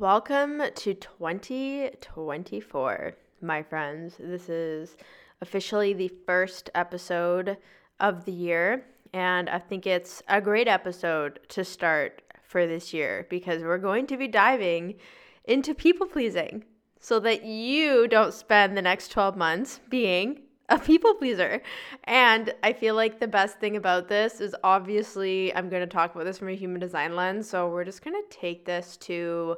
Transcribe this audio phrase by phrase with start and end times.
[0.00, 4.16] Welcome to 2024, my friends.
[4.18, 4.96] This is
[5.40, 7.56] officially the first episode
[8.00, 13.28] of the year, and I think it's a great episode to start for this year
[13.30, 14.96] because we're going to be diving
[15.44, 16.64] into people pleasing
[16.98, 20.40] so that you don't spend the next 12 months being
[20.70, 21.62] a people pleaser.
[22.02, 26.16] And I feel like the best thing about this is obviously I'm going to talk
[26.16, 27.48] about this from a human design lens.
[27.48, 29.56] So we're just going to take this to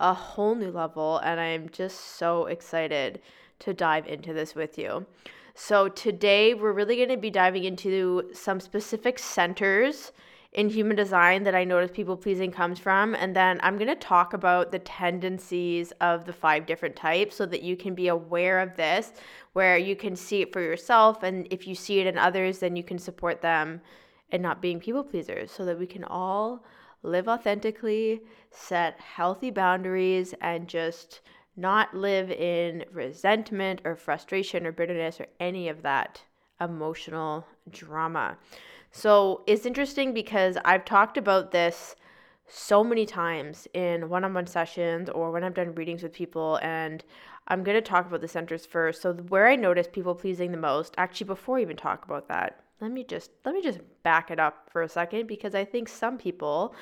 [0.00, 1.18] a whole new level.
[1.18, 3.20] And I'm just so excited
[3.60, 5.06] to dive into this with you.
[5.54, 10.12] So today we're really going to be diving into some specific centers
[10.52, 13.14] in human design that I notice people pleasing comes from.
[13.14, 17.46] And then I'm going to talk about the tendencies of the five different types so
[17.46, 19.12] that you can be aware of this,
[19.52, 21.22] where you can see it for yourself.
[21.22, 23.80] And if you see it in others, then you can support them
[24.32, 26.64] and not being people pleasers so that we can all
[27.06, 31.20] live authentically, set healthy boundaries, and just
[31.56, 36.22] not live in resentment or frustration or bitterness or any of that
[36.60, 38.36] emotional drama.
[38.90, 41.96] So it's interesting because I've talked about this
[42.48, 46.58] so many times in one on one sessions or when I've done readings with people.
[46.62, 47.02] And
[47.48, 49.02] I'm going to talk about the centers first.
[49.02, 52.60] So, where I notice people pleasing the most, actually, before I even talk about that,
[52.80, 55.88] let me just let me just back it up for a second because I think
[55.88, 56.74] some people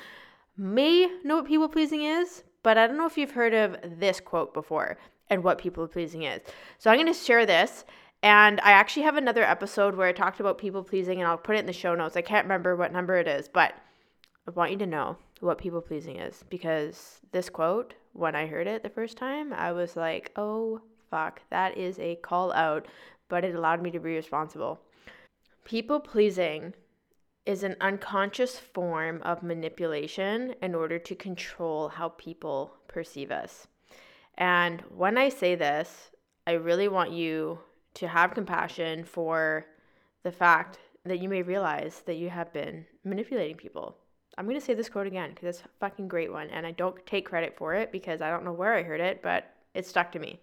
[0.57, 4.19] may know what people pleasing is, but I don't know if you've heard of this
[4.19, 4.97] quote before
[5.29, 6.41] and what people pleasing is.
[6.77, 7.85] So I'm going to share this
[8.25, 11.57] and I actually have another episode where I talked about people pleasing, and I'll put
[11.57, 12.17] it in the show notes.
[12.17, 13.75] I can't remember what number it is, but
[14.47, 18.65] I want you to know what people pleasing is because this quote, when I heard
[18.65, 20.81] it the first time, I was like, oh,
[21.11, 22.87] fuck, that is a call out,
[23.29, 24.79] but it allowed me to be responsible.
[25.65, 26.75] People pleasing
[27.47, 33.65] is an unconscious form of manipulation in order to control how people perceive us.
[34.35, 36.11] And when I say this,
[36.45, 37.57] I really want you
[37.95, 39.65] to have compassion for
[40.21, 43.97] the fact that you may realize that you have been manipulating people.
[44.37, 46.49] I'm going to say this quote again because it's a fucking great one.
[46.51, 49.23] And I don't take credit for it because I don't know where I heard it,
[49.23, 50.41] but it stuck to me.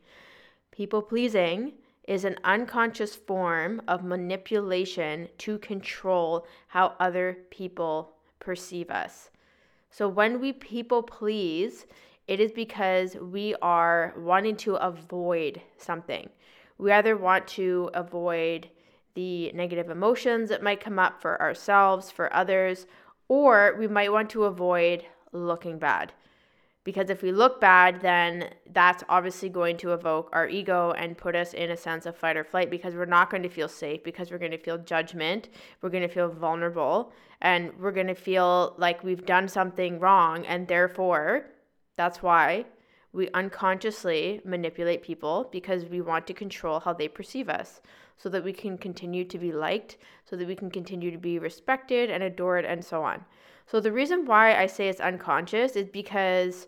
[0.73, 1.75] People pleasing
[2.09, 9.31] is an unconscious form of manipulation to control how other people perceive us.
[9.91, 11.87] So when we people please,
[12.27, 16.29] it is because we are wanting to avoid something.
[16.79, 18.69] We either want to avoid
[19.15, 22.87] the negative emotions that might come up for ourselves, for others,
[23.29, 26.13] or we might want to avoid looking bad.
[26.85, 31.37] Because if we look bad, then that's obviously going to evoke our ego and put
[31.37, 34.03] us in a sense of fight or flight because we're not going to feel safe,
[34.03, 35.49] because we're going to feel judgment,
[35.81, 40.45] we're going to feel vulnerable, and we're going to feel like we've done something wrong.
[40.47, 41.47] And therefore,
[41.97, 42.65] that's why
[43.13, 47.81] we unconsciously manipulate people because we want to control how they perceive us
[48.17, 51.39] so that we can continue to be liked, so that we can continue to be
[51.39, 53.25] respected and adored, and so on.
[53.67, 56.67] So, the reason why I say it's unconscious is because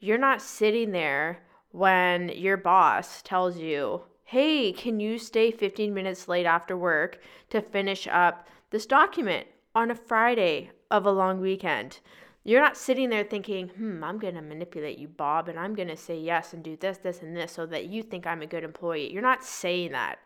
[0.00, 6.28] you're not sitting there when your boss tells you, hey, can you stay 15 minutes
[6.28, 7.20] late after work
[7.50, 12.00] to finish up this document on a Friday of a long weekend?
[12.46, 15.88] You're not sitting there thinking, hmm, I'm going to manipulate you, Bob, and I'm going
[15.88, 18.46] to say yes and do this, this, and this so that you think I'm a
[18.46, 19.12] good employee.
[19.12, 20.20] You're not saying that.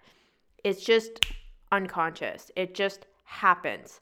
[0.62, 1.24] It's just
[1.72, 2.50] unconscious.
[2.56, 4.00] It just happens.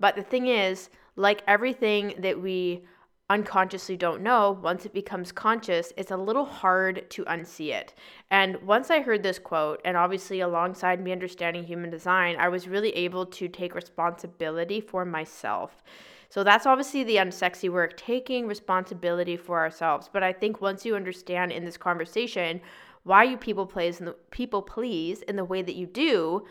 [0.00, 0.88] But the thing is,
[1.18, 2.84] like everything that we
[3.28, 7.92] unconsciously don't know, once it becomes conscious, it's a little hard to unsee it.
[8.30, 12.68] And once I heard this quote, and obviously alongside me understanding human design, I was
[12.68, 15.82] really able to take responsibility for myself.
[16.30, 20.08] So that's obviously the um, unsexy work, taking responsibility for ourselves.
[20.10, 22.60] But I think once you understand in this conversation
[23.02, 26.44] why you people please and the people please in the way that you do,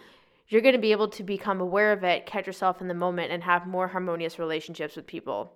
[0.48, 3.32] you're going to be able to become aware of it, catch yourself in the moment,
[3.32, 5.54] and have more harmonious relationships with people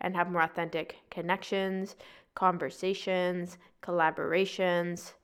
[0.00, 1.96] and have more authentic connections,
[2.34, 5.14] conversations, collaborations.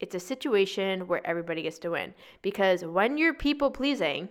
[0.00, 2.14] It's a situation where everybody gets to win.
[2.42, 4.28] Because when you're people pleasing,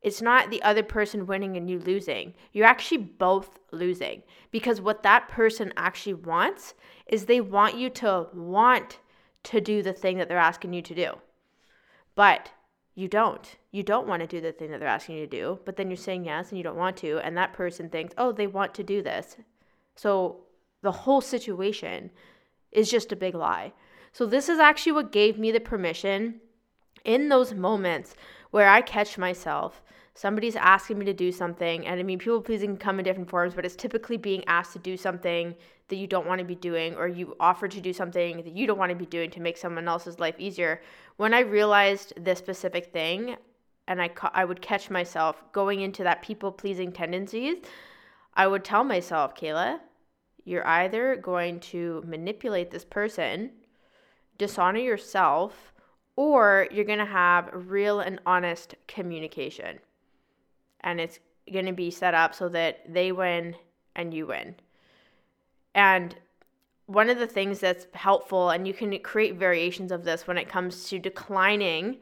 [0.00, 2.34] It's not the other person winning and you losing.
[2.52, 6.74] You're actually both losing because what that person actually wants
[7.06, 9.00] is they want you to want
[9.44, 11.12] to do the thing that they're asking you to do.
[12.14, 12.50] But
[12.98, 13.54] you don't.
[13.70, 15.88] You don't want to do the thing that they're asking you to do, but then
[15.88, 17.18] you're saying yes and you don't want to.
[17.18, 19.36] And that person thinks, oh, they want to do this.
[19.94, 20.40] So
[20.82, 22.10] the whole situation
[22.72, 23.72] is just a big lie.
[24.12, 26.40] So this is actually what gave me the permission
[27.04, 28.16] in those moments
[28.50, 29.82] where I catch myself
[30.18, 33.30] somebody's asking me to do something and i mean people pleasing can come in different
[33.30, 35.54] forms but it's typically being asked to do something
[35.88, 38.66] that you don't want to be doing or you offer to do something that you
[38.66, 40.82] don't want to be doing to make someone else's life easier.
[41.16, 43.36] When i realized this specific thing
[43.86, 47.58] and i ca- i would catch myself going into that people pleasing tendencies
[48.34, 49.78] i would tell myself Kehla
[50.44, 53.50] you're either going to manipulate this person
[54.36, 55.72] dishonor yourself
[56.18, 59.78] or you're going to have real and honest communication
[60.80, 61.20] and it's
[61.52, 63.54] going to be set up so that they win
[63.94, 64.56] and you win.
[65.76, 66.16] And
[66.86, 70.48] one of the things that's helpful, and you can create variations of this when it
[70.48, 71.98] comes to declining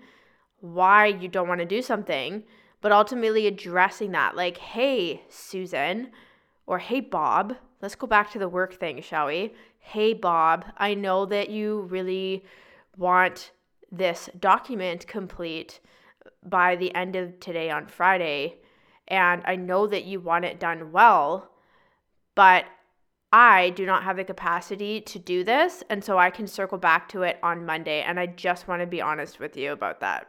[0.61, 2.43] why you don't want to do something,
[2.81, 4.35] but ultimately addressing that.
[4.35, 6.09] Like, hey, Susan,
[6.67, 9.53] or hey, Bob, let's go back to the work thing, shall we?
[9.79, 12.45] Hey, Bob, I know that you really
[12.97, 13.51] want
[13.91, 15.81] this document complete
[16.45, 18.59] by the end of today on Friday
[19.09, 21.51] and I know that you want it done well,
[22.35, 22.65] but
[23.33, 25.83] I do not have the capacity to do this.
[25.91, 28.03] And so I can circle back to it on Monday.
[28.03, 30.29] And I just want to be honest with you about that.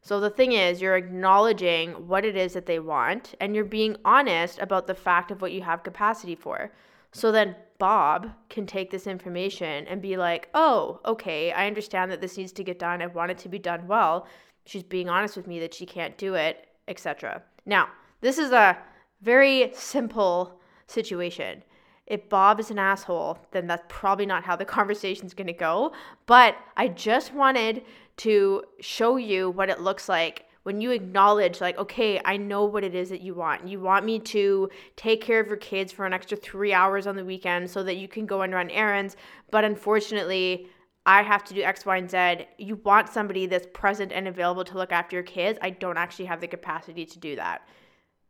[0.00, 3.96] So the thing is, you're acknowledging what it is that they want and you're being
[4.04, 6.72] honest about the fact of what you have capacity for.
[7.12, 12.20] So then Bob can take this information and be like, oh, okay, I understand that
[12.20, 13.02] this needs to get done.
[13.02, 14.26] I want it to be done well.
[14.64, 17.42] She's being honest with me that she can't do it, etc.
[17.66, 17.88] Now,
[18.20, 18.78] this is a
[19.22, 21.62] very simple situation.
[22.06, 25.52] If Bob is an asshole, then that's probably not how the conversation is going to
[25.52, 25.92] go.
[26.26, 27.82] But I just wanted
[28.18, 32.84] to show you what it looks like when you acknowledge, like, okay, I know what
[32.84, 33.68] it is that you want.
[33.68, 37.16] You want me to take care of your kids for an extra three hours on
[37.16, 39.16] the weekend so that you can go and run errands.
[39.50, 40.68] But unfortunately,
[41.04, 42.46] I have to do X, Y, and Z.
[42.56, 45.58] You want somebody that's present and available to look after your kids.
[45.60, 47.68] I don't actually have the capacity to do that.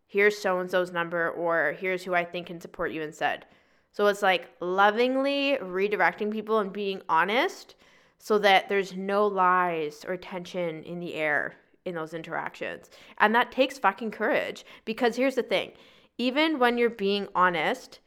[0.06, 3.46] Here's so and so's number, or here's who I think can support you instead.
[3.92, 7.76] So it's like lovingly redirecting people and being honest
[8.18, 11.54] so that there's no lies or tension in the air
[11.84, 12.90] in those interactions.
[13.18, 15.72] And that takes fucking courage because here's the thing
[16.16, 17.98] even when you're being honest,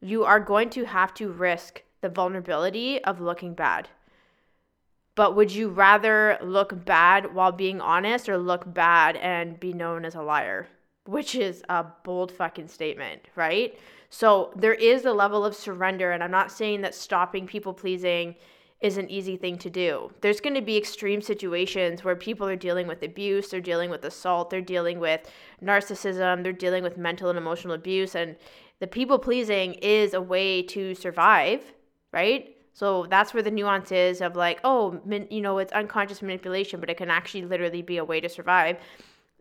[0.00, 3.88] you are going to have to risk the vulnerability of looking bad.
[5.14, 10.04] But would you rather look bad while being honest or look bad and be known
[10.04, 10.68] as a liar?
[11.06, 13.78] Which is a bold fucking statement, right?
[14.10, 16.12] So there is a level of surrender.
[16.12, 18.34] And I'm not saying that stopping people pleasing
[18.86, 20.10] is an easy thing to do.
[20.20, 24.04] There's going to be extreme situations where people are dealing with abuse, they're dealing with
[24.04, 25.28] assault, they're dealing with
[25.62, 28.14] narcissism, they're dealing with mental and emotional abuse.
[28.14, 28.36] And
[28.78, 31.62] the people pleasing is a way to survive,
[32.12, 32.56] right?
[32.72, 35.00] So that's where the nuance is of like, oh,
[35.30, 38.76] you know, it's unconscious manipulation, but it can actually literally be a way to survive.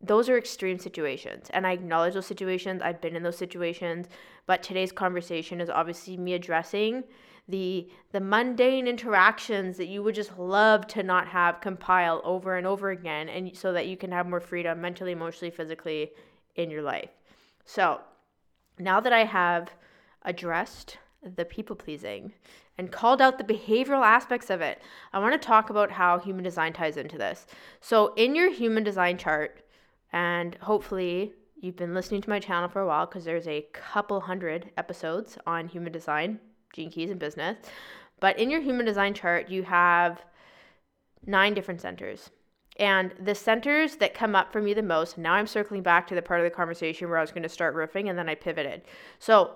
[0.01, 2.81] Those are extreme situations, and I acknowledge those situations.
[2.81, 4.07] I've been in those situations,
[4.45, 7.03] but today's conversation is obviously me addressing
[7.47, 12.65] the the mundane interactions that you would just love to not have compile over and
[12.65, 16.11] over again and so that you can have more freedom mentally emotionally physically
[16.55, 17.09] in your life
[17.65, 18.01] so
[18.79, 19.71] now that i have
[20.23, 20.97] addressed
[21.35, 22.33] the people pleasing
[22.77, 24.81] and called out the behavioral aspects of it.
[25.13, 27.45] I want to talk about how human design ties into this.
[27.79, 29.61] So, in your human design chart,
[30.11, 34.19] and hopefully you've been listening to my channel for a while because there's a couple
[34.21, 36.39] hundred episodes on human design,
[36.75, 37.57] gene keys, in business.
[38.19, 40.21] But in your human design chart, you have
[41.25, 42.29] nine different centers.
[42.77, 46.15] And the centers that come up for me the most, now I'm circling back to
[46.15, 48.35] the part of the conversation where I was going to start riffing and then I
[48.35, 48.81] pivoted.
[49.17, 49.55] So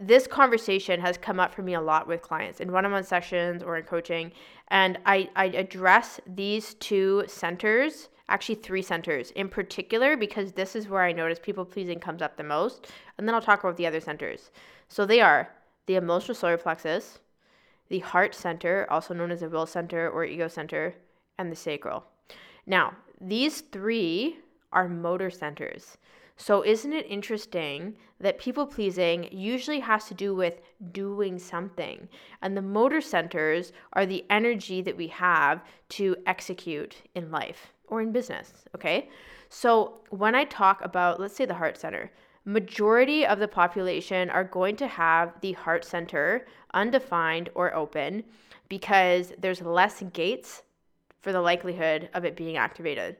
[0.00, 3.76] this conversation has come up for me a lot with clients in one-on-one sessions or
[3.76, 4.32] in coaching
[4.68, 10.88] and I, I address these two centers actually three centers in particular because this is
[10.88, 13.86] where i notice people pleasing comes up the most and then i'll talk about the
[13.86, 14.50] other centers
[14.88, 15.50] so they are
[15.86, 17.18] the emotional solar plexus
[17.88, 20.94] the heart center also known as the will center or ego center
[21.38, 22.04] and the sacral
[22.66, 24.38] now these three
[24.72, 25.96] are motor centers
[26.36, 30.60] so, isn't it interesting that people pleasing usually has to do with
[30.90, 32.08] doing something?
[32.40, 38.00] And the motor centers are the energy that we have to execute in life or
[38.00, 38.64] in business.
[38.74, 39.08] Okay.
[39.50, 42.10] So when I talk about, let's say, the heart center,
[42.44, 48.24] majority of the population are going to have the heart center undefined or open
[48.68, 50.62] because there's less gates
[51.20, 53.16] for the likelihood of it being activated.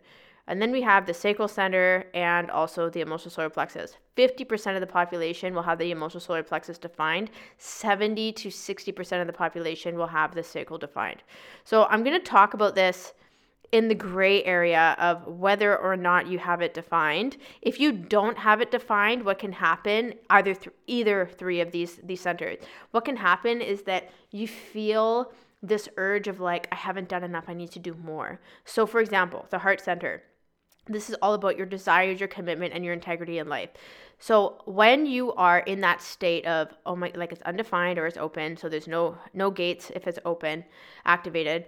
[0.49, 3.97] And then we have the sacral center and also the emotional solar plexus.
[4.17, 7.31] 50% of the population will have the emotional solar plexus defined.
[7.59, 11.23] 70 to 60% of the population will have the sacral defined.
[11.65, 13.15] So I'm going to talk about this
[13.73, 17.39] in the gray area of whether or not you have it defined.
[17.63, 21.97] If you don't have it defined, what can happen either th- either three of these
[22.05, 22.59] these centers.
[22.91, 27.45] What can happen is that you feel this urge of like I haven't done enough,
[27.49, 28.41] I need to do more.
[28.65, 30.23] So for example, the heart center
[30.87, 33.71] this is all about your desires, your commitment, and your integrity in life.
[34.19, 38.17] So when you are in that state of oh my, like it's undefined or it's
[38.17, 40.65] open, so there's no no gates if it's open,
[41.05, 41.67] activated.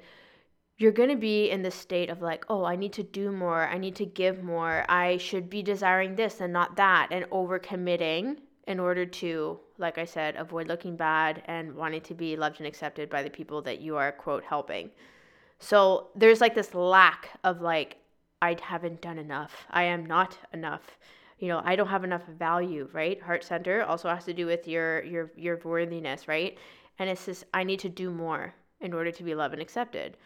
[0.76, 3.78] You're gonna be in the state of like, oh, I need to do more, I
[3.78, 8.80] need to give more, I should be desiring this and not that, and overcommitting in
[8.80, 13.08] order to, like I said, avoid looking bad and wanting to be loved and accepted
[13.08, 14.90] by the people that you are quote helping.
[15.58, 17.98] So there's like this lack of like
[18.42, 19.66] I haven't done enough.
[19.70, 20.98] I am not enough.
[21.38, 23.20] You know, I don't have enough value, right?
[23.22, 26.58] Heart center also has to do with your your your worthiness, right?
[26.98, 30.16] And it's just I need to do more in order to be loved and accepted.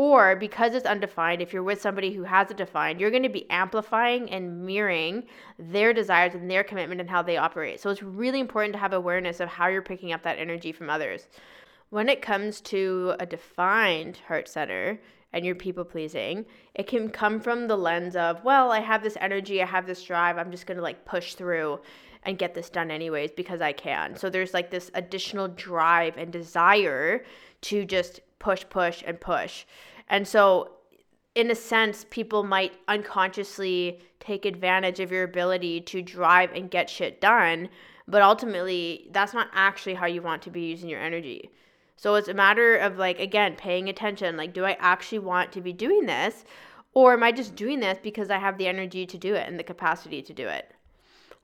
[0.00, 3.28] Or because it's undefined, if you're with somebody who has it defined, you're going to
[3.28, 5.24] be amplifying and mirroring
[5.58, 7.80] their desires and their commitment and how they operate.
[7.80, 10.88] So it's really important to have awareness of how you're picking up that energy from
[10.88, 11.26] others.
[11.90, 15.00] When it comes to a defined heart center,
[15.32, 19.16] and you're people pleasing, it can come from the lens of, well, I have this
[19.20, 21.80] energy, I have this drive, I'm just gonna like push through
[22.22, 24.16] and get this done anyways because I can.
[24.16, 27.24] So there's like this additional drive and desire
[27.62, 29.64] to just push, push, and push.
[30.08, 30.72] And so,
[31.34, 36.90] in a sense, people might unconsciously take advantage of your ability to drive and get
[36.90, 37.68] shit done,
[38.06, 41.50] but ultimately, that's not actually how you want to be using your energy.
[41.98, 45.60] So it's a matter of like again paying attention like do I actually want to
[45.60, 46.44] be doing this
[46.94, 49.58] or am I just doing this because I have the energy to do it and
[49.58, 50.72] the capacity to do it?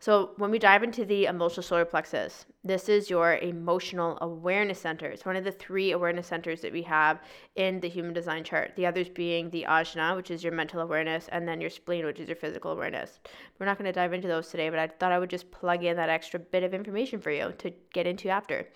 [0.05, 5.07] So when we dive into the emotional solar plexus, this is your emotional awareness center.
[5.07, 7.23] It's one of the three awareness centers that we have
[7.57, 8.73] in the human design chart.
[8.77, 12.21] The others being the ajna, which is your mental awareness, and then your spleen, which
[12.21, 13.19] is your physical awareness.
[13.59, 15.85] We're not going to dive into those today, but I thought I would just plug
[15.85, 18.69] in that extra bit of information for you to get into after.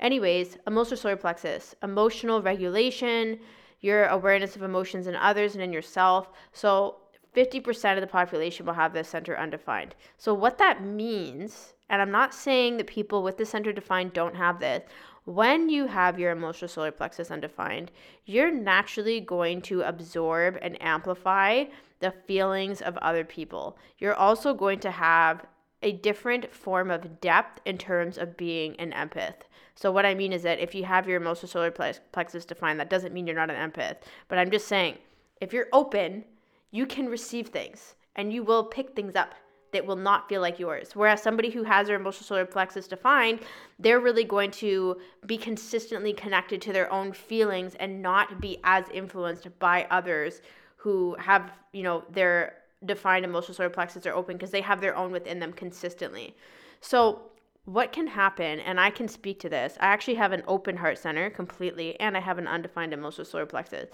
[0.00, 3.38] Anyways, emotional solar plexus, emotional regulation,
[3.82, 6.32] your awareness of emotions in others and in yourself.
[6.52, 7.01] So
[7.34, 9.94] 50% of the population will have this center undefined.
[10.18, 14.36] So what that means, and I'm not saying that people with the center defined don't
[14.36, 14.82] have this.
[15.24, 17.92] When you have your emotional solar plexus undefined,
[18.26, 21.64] you're naturally going to absorb and amplify
[22.00, 23.78] the feelings of other people.
[23.98, 25.46] You're also going to have
[25.82, 29.42] a different form of depth in terms of being an empath.
[29.74, 32.90] So what I mean is that if you have your emotional solar plexus defined, that
[32.90, 33.96] doesn't mean you're not an empath.
[34.28, 34.98] But I'm just saying,
[35.40, 36.24] if you're open,
[36.72, 39.34] you can receive things and you will pick things up
[39.72, 40.90] that will not feel like yours.
[40.94, 43.40] Whereas somebody who has their emotional solar plexus defined,
[43.78, 48.84] they're really going to be consistently connected to their own feelings and not be as
[48.92, 50.42] influenced by others
[50.76, 54.96] who have, you know, their defined emotional solar plexus are open because they have their
[54.96, 56.36] own within them consistently.
[56.80, 57.22] So
[57.64, 59.76] what can happen, and I can speak to this.
[59.80, 63.46] I actually have an open heart center completely, and I have an undefined emotional solar
[63.46, 63.88] plexus.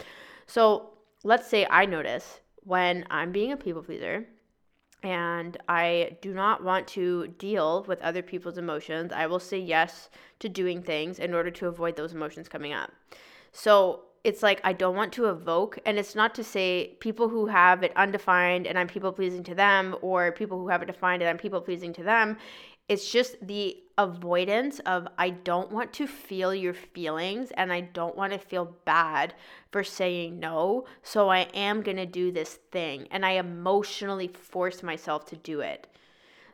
[0.46, 0.90] So
[1.22, 4.26] let's say I notice when I'm being a people pleaser
[5.02, 10.10] and I do not want to deal with other people's emotions, I will say yes
[10.40, 12.90] to doing things in order to avoid those emotions coming up.
[13.52, 17.46] So it's like I don't want to evoke, and it's not to say people who
[17.46, 21.22] have it undefined and I'm people pleasing to them, or people who have it defined
[21.22, 22.36] and I'm people pleasing to them.
[22.88, 28.16] It's just the avoidance of I don't want to feel your feelings and I don't
[28.16, 29.34] want to feel bad
[29.72, 30.86] for saying no.
[31.02, 35.60] So I am going to do this thing and I emotionally force myself to do
[35.60, 35.88] it.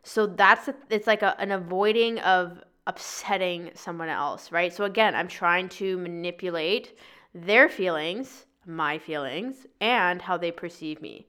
[0.03, 4.73] So that's it's like a, an avoiding of upsetting someone else, right?
[4.73, 6.99] So again, I'm trying to manipulate
[7.35, 11.27] their feelings, my feelings, and how they perceive me.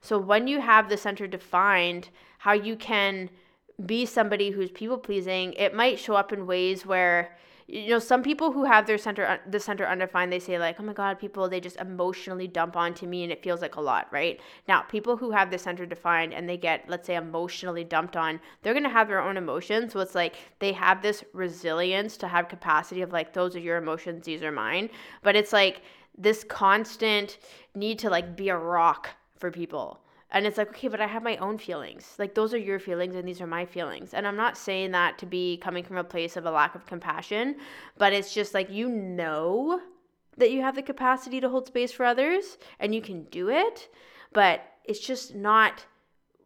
[0.00, 3.30] So when you have the center defined, how you can
[3.84, 7.36] be somebody who's people pleasing, it might show up in ways where
[7.68, 10.76] you know some people who have their center uh, the center undefined they say like
[10.78, 13.80] oh my god people they just emotionally dump onto me and it feels like a
[13.80, 14.40] lot right?
[14.68, 18.40] Now people who have the center defined and they get let's say emotionally dumped on
[18.62, 19.92] they're going to have their own emotions.
[19.92, 23.78] So it's like they have this resilience to have capacity of like those are your
[23.78, 24.88] emotions these are mine.
[25.22, 25.82] But it's like
[26.16, 27.38] this constant
[27.74, 30.00] need to like be a rock for people.
[30.30, 32.14] And it's like, okay, but I have my own feelings.
[32.18, 34.12] Like, those are your feelings, and these are my feelings.
[34.12, 36.84] And I'm not saying that to be coming from a place of a lack of
[36.84, 37.56] compassion,
[37.96, 39.80] but it's just like you know
[40.36, 43.88] that you have the capacity to hold space for others and you can do it,
[44.32, 45.84] but it's just not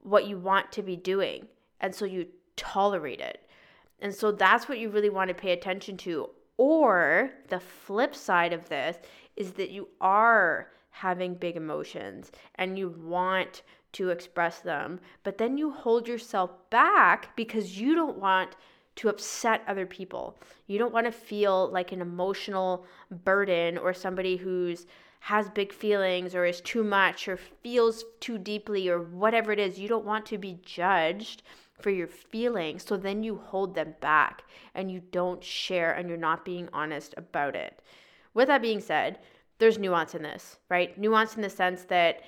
[0.03, 1.47] what you want to be doing.
[1.81, 3.49] And so you tolerate it.
[4.01, 6.31] And so that's what you really want to pay attention to.
[6.57, 8.99] Or the flip side of this
[9.37, 15.59] is that you are having big emotions and you want to express them, but then
[15.59, 18.57] you hold yourself back because you don't want
[18.97, 20.39] to upset other people.
[20.67, 22.85] You don't want to feel like an emotional
[23.25, 24.87] burden or somebody who's
[25.21, 29.79] has big feelings or is too much or feels too deeply or whatever it is.
[29.79, 31.43] You don't want to be judged
[31.79, 32.85] for your feelings.
[32.85, 34.45] So then you hold them back
[34.75, 37.81] and you don't share and you're not being honest about it.
[38.33, 39.19] With that being said,
[39.61, 40.99] there's nuance in this, right?
[40.99, 42.23] Nuance in the sense that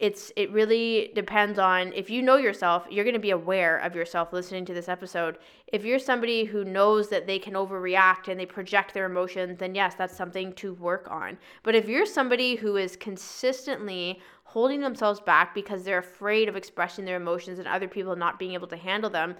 [0.00, 3.94] it's it really depends on if you know yourself you're going to be aware of
[3.94, 5.36] yourself listening to this episode
[5.66, 9.74] if you're somebody who knows that they can overreact and they project their emotions then
[9.74, 15.20] yes that's something to work on but if you're somebody who is consistently holding themselves
[15.20, 18.78] back because they're afraid of expressing their emotions and other people not being able to
[18.78, 19.36] handle them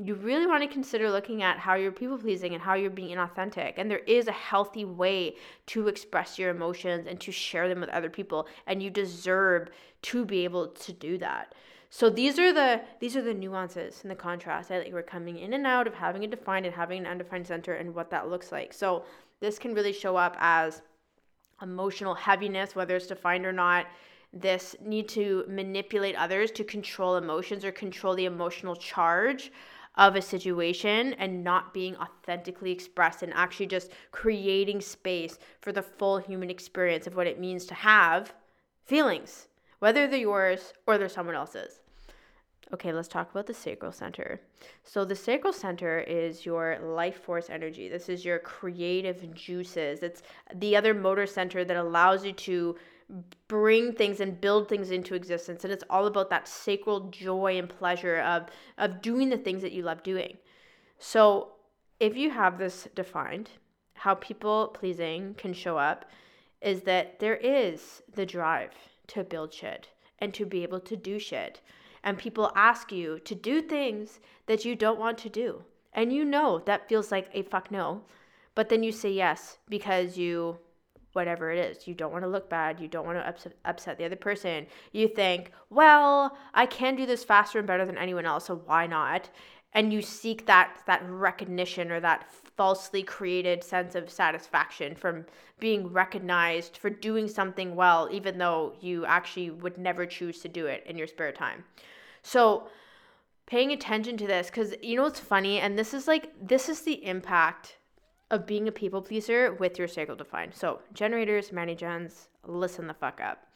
[0.00, 3.16] you really want to consider looking at how you're people pleasing and how you're being
[3.16, 3.74] inauthentic.
[3.76, 5.34] And there is a healthy way
[5.66, 8.46] to express your emotions and to share them with other people.
[8.66, 9.70] And you deserve
[10.02, 11.54] to be able to do that.
[11.90, 14.68] So these are the these are the nuances and the contrast.
[14.68, 17.46] that like we're coming in and out of having a defined and having an undefined
[17.46, 18.72] center and what that looks like.
[18.72, 19.04] So
[19.40, 20.82] this can really show up as
[21.60, 23.86] emotional heaviness, whether it's defined or not.
[24.34, 29.50] This need to manipulate others to control emotions or control the emotional charge
[29.98, 35.82] of a situation and not being authentically expressed and actually just creating space for the
[35.82, 38.32] full human experience of what it means to have
[38.84, 39.48] feelings,
[39.80, 41.80] whether they're yours or they're someone else's.
[42.72, 44.40] Okay, let's talk about the sacral center.
[44.84, 47.88] So, the sacral center is your life force energy.
[47.88, 50.02] This is your creative juices.
[50.02, 50.22] It's
[50.54, 52.76] the other motor center that allows you to
[53.48, 55.64] bring things and build things into existence.
[55.64, 59.72] And it's all about that sacral joy and pleasure of of doing the things that
[59.72, 60.36] you love doing.
[60.98, 61.52] So
[62.00, 63.50] if you have this defined
[63.94, 66.04] how people pleasing can show up
[66.60, 68.72] is that there is the drive
[69.08, 71.60] to build shit and to be able to do shit.
[72.02, 75.64] And people ask you to do things that you don't want to do.
[75.92, 78.02] And you know that feels like a fuck no.
[78.54, 80.58] But then you say yes because you
[81.18, 81.88] whatever it is.
[81.88, 82.78] You don't want to look bad.
[82.78, 84.68] You don't want to upset, upset the other person.
[84.92, 88.86] You think, well, I can do this faster and better than anyone else, so why
[88.86, 89.28] not?
[89.72, 95.26] And you seek that that recognition or that falsely created sense of satisfaction from
[95.58, 100.66] being recognized for doing something well, even though you actually would never choose to do
[100.66, 101.64] it in your spare time.
[102.22, 102.68] So
[103.46, 106.82] paying attention to this because you know what's funny and this is like this is
[106.82, 107.77] the impact
[108.30, 110.54] of being a people pleaser with your sacral defined.
[110.54, 113.46] So, generators, many gens, listen the fuck up.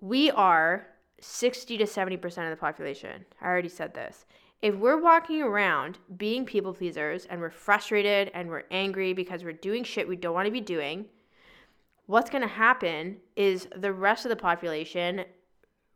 [0.00, 0.86] We are
[1.20, 3.24] 60 to 70% of the population.
[3.40, 4.24] I already said this.
[4.60, 9.52] If we're walking around being people pleasers and we're frustrated and we're angry because we're
[9.52, 11.06] doing shit we don't want to be doing,
[12.06, 15.24] what's going to happen is the rest of the population,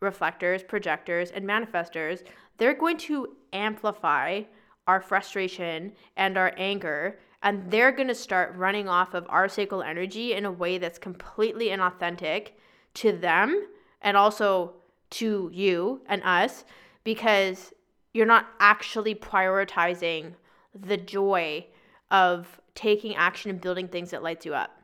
[0.00, 2.22] reflectors, projectors, and manifestors,
[2.58, 4.42] they're going to amplify
[4.86, 9.82] our frustration and our anger and they're going to start running off of our sacral
[9.82, 12.50] energy in a way that's completely inauthentic
[12.94, 13.66] to them
[14.00, 14.74] and also
[15.10, 16.64] to you and us
[17.04, 17.72] because
[18.12, 20.34] you're not actually prioritizing
[20.74, 21.66] the joy
[22.10, 24.82] of taking action and building things that lights you up.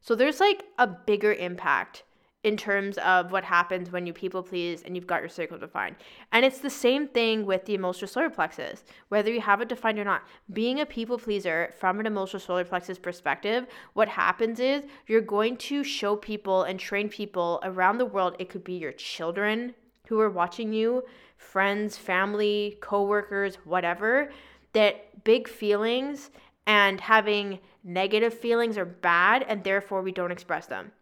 [0.00, 2.04] So there's like a bigger impact
[2.42, 5.96] in terms of what happens when you people please and you've got your sacral defined.
[6.32, 9.98] And it's the same thing with the emotional solar plexus, whether you have it defined
[9.98, 10.22] or not.
[10.52, 15.58] Being a people pleaser from an emotional solar plexus perspective, what happens is you're going
[15.58, 18.36] to show people and train people around the world.
[18.38, 19.74] It could be your children
[20.06, 21.04] who are watching you,
[21.36, 24.32] friends, family, coworkers, whatever,
[24.72, 26.30] that big feelings
[26.66, 30.92] and having negative feelings are bad and therefore we don't express them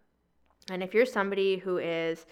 [0.70, 2.26] and if you're somebody who is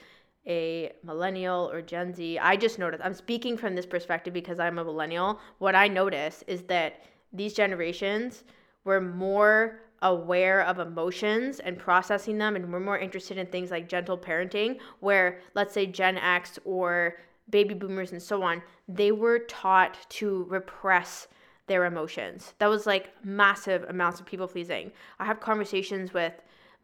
[0.46, 4.78] a millennial or Gen Z, I just noticed, I'm speaking from this perspective because I'm
[4.78, 5.40] a millennial.
[5.58, 8.44] What I notice is that these generations
[8.84, 13.88] were more aware of emotions and processing them, and we're more interested in things like
[13.88, 17.16] gentle parenting, where let's say Gen X or
[17.50, 21.28] baby boomers and so on, they were taught to repress
[21.66, 22.54] their emotions.
[22.58, 24.92] That was like massive amounts of people pleasing.
[25.18, 26.32] I have conversations with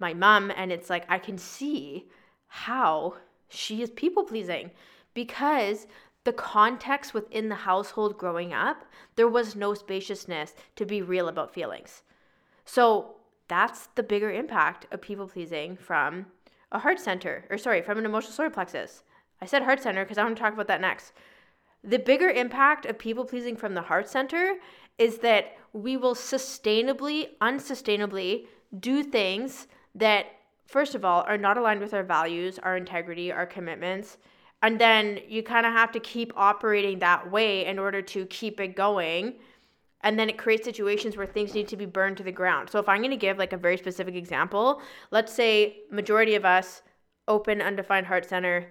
[0.03, 2.09] my mom and it's like I can see
[2.49, 3.15] how
[3.49, 4.71] she is people pleasing
[5.15, 5.87] because
[6.25, 8.85] the context within the household growing up,
[9.17, 12.03] there was no spaciousness to be real about feelings.
[12.65, 13.17] So
[13.49, 16.27] that's the bigger impact of people pleasing from
[16.71, 19.03] a heart center, or sorry, from an emotional solar plexus.
[19.41, 21.12] I said heart center because I want to talk about that next.
[21.83, 24.57] The bigger impact of people pleasing from the heart center
[24.99, 28.47] is that we will sustainably, unsustainably
[28.79, 30.27] do things that,
[30.67, 34.19] first of all, are not aligned with our values, our integrity, our commitments.
[34.63, 38.61] And then you kind of have to keep operating that way in order to keep
[38.61, 39.35] it going.
[40.03, 42.71] And then it creates situations where things need to be burned to the ground.
[42.71, 46.45] So if I'm going to give like a very specific example, let's say majority of
[46.45, 46.83] us
[47.29, 48.67] open undefined heart center,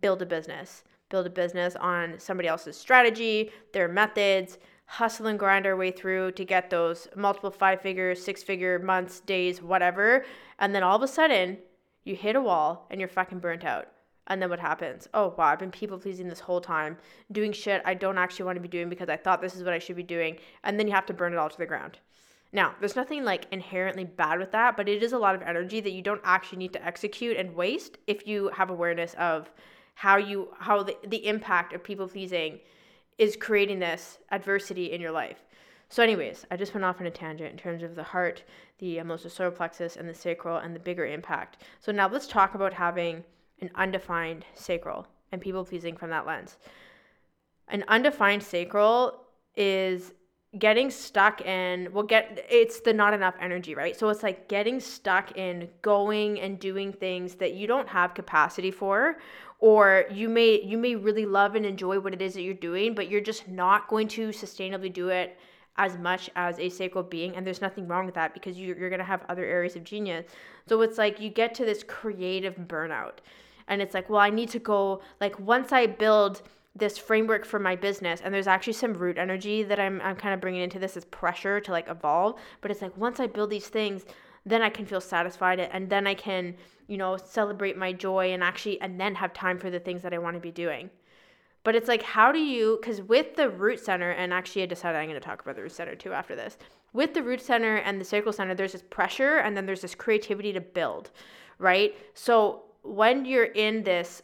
[0.00, 5.66] build a business, build a business on somebody else's strategy, their methods, hustle and grind
[5.66, 10.24] our way through to get those multiple five figure, six figure months, days, whatever.
[10.58, 11.58] And then all of a sudden,
[12.04, 13.88] you hit a wall and you're fucking burnt out.
[14.28, 15.08] And then what happens?
[15.14, 16.96] Oh, wow, I've been people pleasing this whole time,
[17.30, 19.72] doing shit I don't actually want to be doing because I thought this is what
[19.72, 20.38] I should be doing.
[20.64, 21.98] And then you have to burn it all to the ground.
[22.52, 25.80] Now, there's nothing like inherently bad with that, but it is a lot of energy
[25.80, 29.50] that you don't actually need to execute and waste if you have awareness of
[29.94, 32.60] how you how the, the impact of people pleasing
[33.18, 35.38] is creating this adversity in your life.
[35.88, 38.42] So, anyways, I just went off on a tangent in terms of the heart,
[38.78, 41.62] the emotional solar plexus, and the sacral, and the bigger impact.
[41.80, 43.22] So now let's talk about having
[43.60, 46.56] an undefined sacral and people pleasing from that lens.
[47.68, 50.12] An undefined sacral is
[50.58, 53.96] getting stuck in well get it's the not enough energy right?
[53.96, 58.70] So it's like getting stuck in going and doing things that you don't have capacity
[58.70, 59.16] for
[59.58, 62.94] or you may you may really love and enjoy what it is that you're doing
[62.94, 65.38] but you're just not going to sustainably do it
[65.78, 68.88] as much as a sacral being and there's nothing wrong with that because you're, you're
[68.88, 70.24] going to have other areas of genius.
[70.66, 73.18] So it's like you get to this creative burnout
[73.68, 76.42] and it's like well i need to go like once i build
[76.76, 80.34] this framework for my business and there's actually some root energy that I'm, I'm kind
[80.34, 83.50] of bringing into this as pressure to like evolve but it's like once i build
[83.50, 84.04] these things
[84.44, 86.54] then i can feel satisfied and then i can
[86.86, 90.14] you know celebrate my joy and actually and then have time for the things that
[90.14, 90.90] i want to be doing.
[91.64, 94.98] But it's like how do you because with the root center and actually i decided
[94.98, 96.58] i'm going to talk about the root center too after this.
[96.92, 99.94] With the root center and the sacral center there's this pressure and then there's this
[99.94, 101.10] creativity to build
[101.58, 101.96] right?
[102.14, 104.22] So when you're in this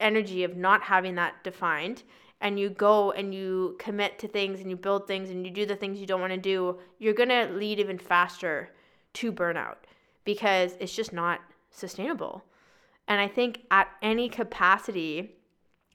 [0.00, 2.02] energy of not having that defined
[2.40, 5.66] and you go and you commit to things and you build things and you do
[5.66, 8.70] the things you don't want to do, you're going to lead even faster
[9.14, 9.76] to burnout
[10.24, 12.44] because it's just not sustainable.
[13.08, 15.34] And I think at any capacity,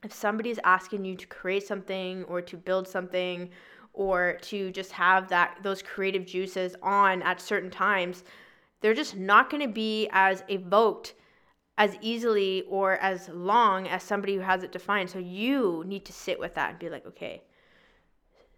[0.03, 3.49] if somebody's asking you to create something or to build something
[3.93, 8.23] or to just have that those creative juices on at certain times,
[8.81, 11.13] they're just not going to be as evoked
[11.77, 15.09] as easily or as long as somebody who has it defined.
[15.09, 17.41] So you need to sit with that and be like, okay,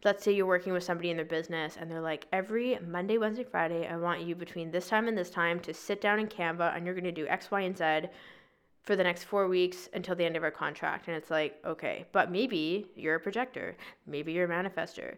[0.03, 3.43] let's say you're working with somebody in their business and they're like, every Monday, Wednesday,
[3.43, 6.75] Friday, I want you between this time and this time to sit down in Canva
[6.75, 8.09] and you're going to do X, Y, and Z
[8.83, 11.07] for the next four weeks until the end of our contract.
[11.07, 15.15] And it's like, okay, but maybe you're a projector, maybe you're a manifester.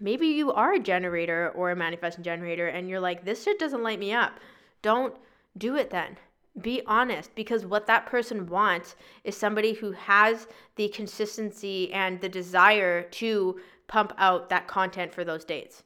[0.00, 3.84] Maybe you are a generator or a manifesting generator, and you're like, this shit doesn't
[3.84, 4.40] light me up.
[4.82, 5.14] Don't
[5.56, 6.16] do it then
[6.60, 12.28] be honest because what that person wants is somebody who has the consistency and the
[12.28, 15.82] desire to pump out that content for those dates.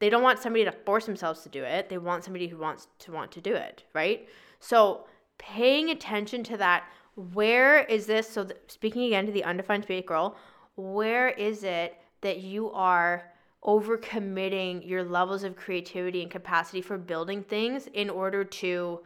[0.00, 1.88] They don't want somebody to force themselves to do it.
[1.88, 4.28] They want somebody who wants to want to do it, right?
[4.58, 5.06] So,
[5.38, 6.84] paying attention to that
[7.32, 10.36] where is this so speaking again to the undefined sacral,
[10.76, 13.30] where is it that you are
[13.64, 19.00] overcommitting your levels of creativity and capacity for building things in order to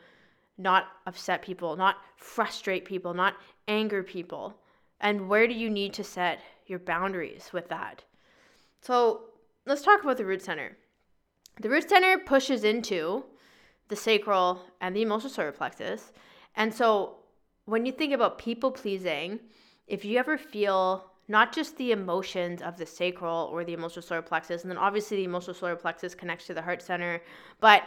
[0.59, 3.35] not upset people, not frustrate people, not
[3.69, 4.61] anger people?
[5.01, 8.05] And where do you need to set your boundaries with that?
[8.81, 9.23] So
[9.67, 10.77] let's talk about the root center.
[11.61, 13.25] The root center pushes into
[13.89, 16.13] the sacral and the emotional solar plexus.
[16.57, 17.17] And so
[17.67, 19.41] when you think about people pleasing,
[19.87, 24.23] if you ever feel not just the emotions of the sacral or the emotional solar
[24.23, 27.23] plexus, and then obviously the emotional solar plexus connects to the heart center,
[27.61, 27.85] but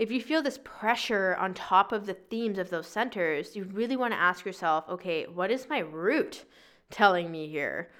[0.00, 3.96] if you feel this pressure on top of the themes of those centers, you really
[3.96, 6.46] want to ask yourself, okay, what is my root
[6.88, 7.90] telling me here?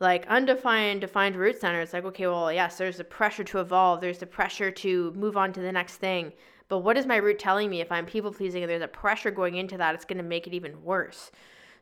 [0.00, 4.00] Like undefined, defined root center, it's like, okay, well, yes, there's the pressure to evolve,
[4.00, 6.32] there's the pressure to move on to the next thing.
[6.70, 9.30] But what is my root telling me if I'm people pleasing and there's a pressure
[9.30, 11.30] going into that, it's going to make it even worse.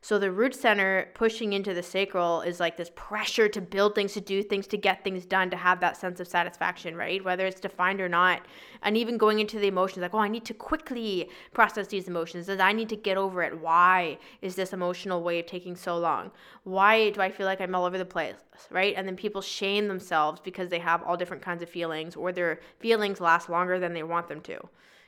[0.01, 4.13] So the root center pushing into the sacral is like this pressure to build things,
[4.13, 7.25] to do things, to get things done, to have that sense of satisfaction, right?
[7.25, 8.43] Whether it's defined or not.
[8.83, 12.49] And even going into the emotions, like, oh, I need to quickly process these emotions.
[12.49, 13.61] I need to get over it?
[13.61, 16.31] Why is this emotional wave taking so long?
[16.65, 18.37] Why do I feel like I'm all over the place,
[18.71, 18.95] right?
[18.97, 22.61] And then people shame themselves because they have all different kinds of feelings or their
[22.79, 24.59] feelings last longer than they want them to.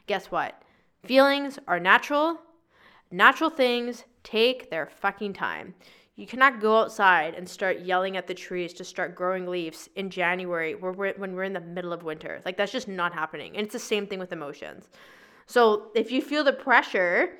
[0.07, 0.63] Guess what?
[1.05, 2.39] Feelings are natural.
[3.11, 5.75] Natural things take their fucking time.
[6.17, 10.11] You cannot go outside and start yelling at the trees to start growing leaves in
[10.11, 12.43] January when we're in the middle of winter.
[12.45, 13.57] Like, that's just not happening.
[13.57, 14.89] And it's the same thing with emotions.
[15.47, 17.35] So, if you feel the pressure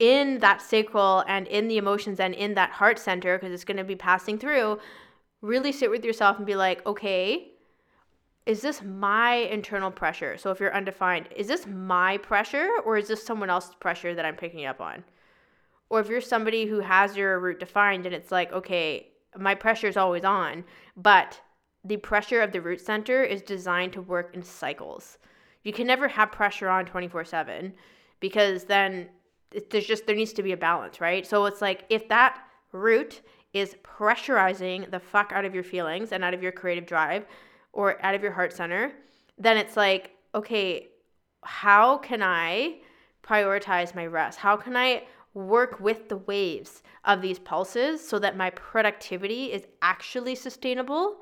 [0.00, 3.76] in that sacral and in the emotions and in that heart center, because it's going
[3.76, 4.78] to be passing through,
[5.42, 7.52] really sit with yourself and be like, okay,
[8.46, 10.36] is this my internal pressure?
[10.38, 14.24] So if you're undefined, is this my pressure or is this someone else's pressure that
[14.24, 15.04] I'm picking up on?
[15.92, 19.88] Or if you're somebody who has your root defined and it's like, okay, my pressure
[19.88, 20.64] is always on,
[20.96, 21.38] but
[21.84, 25.18] the pressure of the root center is designed to work in cycles.
[25.64, 27.74] You can never have pressure on 24 7
[28.20, 29.10] because then
[29.68, 31.26] there's just, there needs to be a balance, right?
[31.26, 33.20] So it's like if that root
[33.52, 37.26] is pressurizing the fuck out of your feelings and out of your creative drive,
[37.74, 38.92] or out of your heart center,
[39.36, 40.88] then it's like, okay,
[41.42, 42.78] how can I
[43.22, 44.38] prioritize my rest?
[44.38, 49.66] How can I work with the waves of these pulses so that my productivity is
[49.80, 51.16] actually sustainable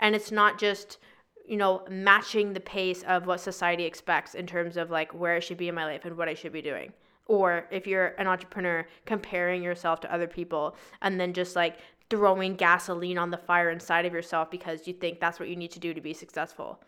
[0.00, 0.98] and it's not just
[1.46, 5.40] you know matching the pace of what society expects in terms of like where I
[5.40, 6.92] should be in my life and what I should be doing
[7.26, 11.78] or if you're an entrepreneur comparing yourself to other people and then just like
[12.10, 15.70] throwing gasoline on the fire inside of yourself because you think that's what you need
[15.70, 16.78] to do to be successful.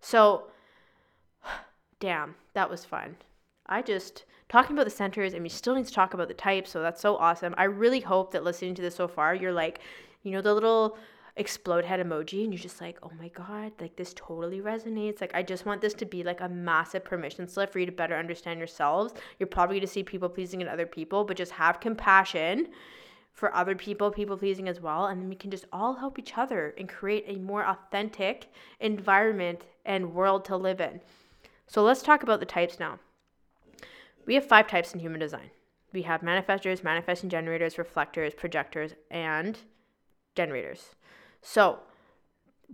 [0.00, 0.44] So,
[2.00, 3.16] damn, that was fun.
[3.66, 6.70] I just talking about the centers and we still need to talk about the types,
[6.70, 7.54] so that's so awesome.
[7.56, 9.80] I really hope that listening to this so far, you're like,
[10.22, 10.96] you know, the little
[11.36, 15.20] explode head emoji and you're just like, oh my God, like this totally resonates.
[15.20, 17.92] Like, I just want this to be like a massive permission slip for you to
[17.92, 19.14] better understand yourselves.
[19.38, 22.68] You're probably going to see people pleasing in other people, but just have compassion
[23.32, 25.06] for other people, people pleasing as well.
[25.06, 29.62] And then we can just all help each other and create a more authentic environment
[29.84, 31.00] and world to live in.
[31.66, 33.00] So let's talk about the types now.
[34.26, 35.50] We have five types in human design
[35.94, 39.58] we have manifestors, manifesting generators, reflectors, projectors, and
[40.34, 40.90] generators.
[41.40, 41.78] So,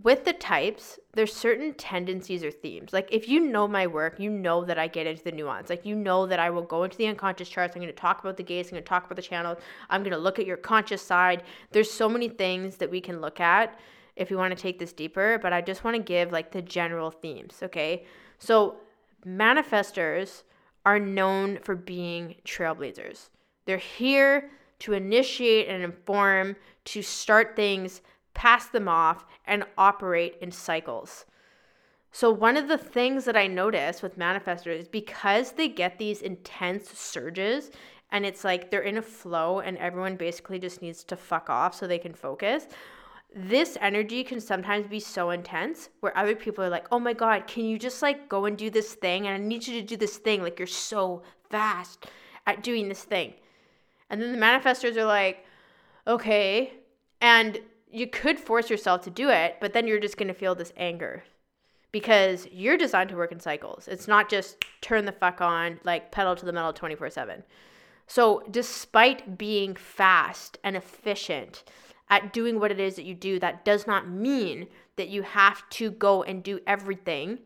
[0.01, 2.93] with the types, there's certain tendencies or themes.
[2.93, 5.69] Like if you know my work, you know that I get into the nuance.
[5.69, 7.75] Like you know that I will go into the unconscious charts.
[7.75, 8.69] I'm going to talk about the gates.
[8.69, 9.57] I'm going to talk about the channels.
[9.89, 11.43] I'm going to look at your conscious side.
[11.71, 13.77] There's so many things that we can look at
[14.15, 16.61] if we want to take this deeper, but I just want to give like the
[16.61, 18.05] general themes, okay?
[18.39, 18.77] So
[19.27, 20.43] manifestors
[20.85, 23.29] are known for being trailblazers.
[23.65, 28.01] They're here to initiate and inform, to start things
[28.33, 31.25] pass them off, and operate in cycles.
[32.11, 36.21] So, one of the things that I notice with manifestors is because they get these
[36.21, 37.71] intense surges
[38.11, 41.73] and it's like they're in a flow and everyone basically just needs to fuck off
[41.73, 42.67] so they can focus.
[43.33, 47.47] This energy can sometimes be so intense where other people are like, oh my God,
[47.47, 49.27] can you just like go and do this thing?
[49.27, 50.41] And I need you to do this thing.
[50.41, 52.07] Like, you're so fast
[52.45, 53.33] at doing this thing.
[54.09, 55.45] And then the manifestors are like,
[56.05, 56.73] okay.
[57.21, 60.55] And you could force yourself to do it, but then you're just going to feel
[60.55, 61.23] this anger
[61.91, 63.87] because you're designed to work in cycles.
[63.87, 67.43] It's not just turn the fuck on, like pedal to the metal 24 7.
[68.07, 71.63] So, despite being fast and efficient
[72.11, 75.67] at doing what it is that you do, that does not mean that you have
[75.69, 77.39] to go and do everything,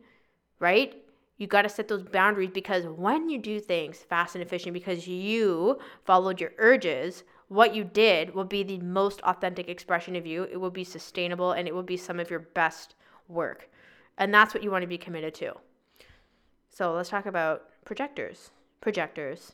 [0.59, 1.01] right?
[1.37, 5.07] You got to set those boundaries because when you do things fast and efficient because
[5.07, 10.43] you followed your urges, what you did will be the most authentic expression of you.
[10.43, 12.95] It will be sustainable and it will be some of your best
[13.27, 13.69] work.
[14.17, 15.53] And that's what you want to be committed to.
[16.69, 18.49] So let's talk about projectors.
[18.81, 19.53] Projectors.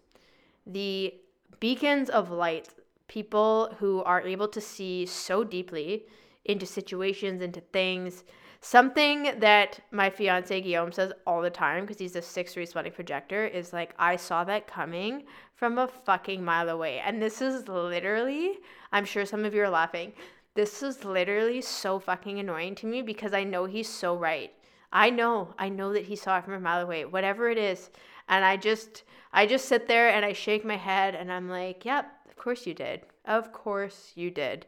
[0.66, 1.16] The
[1.60, 2.70] beacons of light,
[3.12, 6.06] people who are able to see so deeply
[6.46, 8.24] into situations, into things.
[8.62, 13.46] Something that my fiance Guillaume says all the time because he's a six responding projector
[13.46, 15.24] is like, I saw that coming
[15.56, 17.00] from a fucking mile away.
[17.00, 18.60] And this is literally,
[18.94, 20.14] I'm sure some of you are laughing.
[20.54, 24.54] This is literally so fucking annoying to me because I know he's so right.
[24.94, 27.90] I know, I know that he saw it from a mile away, whatever it is.
[28.30, 31.84] And I just, I just sit there and I shake my head and I'm like,
[31.84, 32.10] yep,
[32.42, 33.02] course you did.
[33.26, 34.66] Of course you did.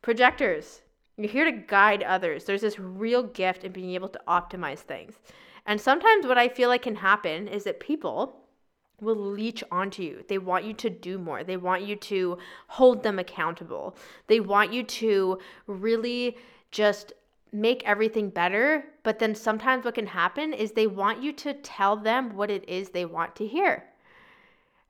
[0.00, 0.82] Projectors,
[1.16, 2.44] you're here to guide others.
[2.44, 5.14] There's this real gift in being able to optimize things.
[5.66, 8.36] And sometimes what I feel like can happen is that people
[9.00, 10.24] will leech onto you.
[10.28, 11.42] They want you to do more.
[11.42, 13.96] They want you to hold them accountable.
[14.28, 16.36] They want you to really
[16.70, 17.12] just
[17.52, 18.84] make everything better.
[19.02, 22.66] But then sometimes what can happen is they want you to tell them what it
[22.68, 23.84] is they want to hear.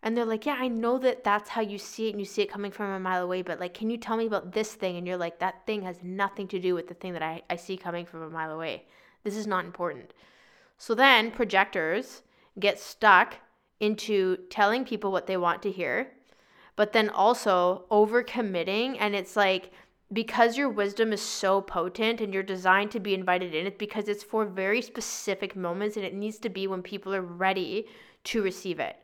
[0.02, 2.42] And they're like, Yeah, I know that that's how you see it and you see
[2.42, 4.96] it coming from a mile away, but like, can you tell me about this thing?
[4.96, 7.56] And you're like, That thing has nothing to do with the thing that I, I
[7.56, 8.84] see coming from a mile away.
[9.24, 10.12] This is not important.
[10.78, 12.22] So then projectors
[12.58, 13.34] get stuck
[13.80, 16.12] into telling people what they want to hear,
[16.76, 18.96] but then also overcommitting.
[18.98, 19.72] And it's like,
[20.12, 24.08] because your wisdom is so potent and you're designed to be invited in, it's because
[24.08, 27.86] it's for very specific moments and it needs to be when people are ready
[28.24, 28.96] to receive it,